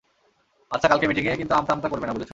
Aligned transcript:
আচ্ছা, 0.71 0.87
কালকে 0.87 1.05
মিটিঙে 1.07 1.31
কিন্তু 1.35 1.53
আমতা 1.55 1.73
আমতা 1.73 1.89
করবে 1.89 2.05
না, 2.07 2.13
বুঝেছ? 2.13 2.29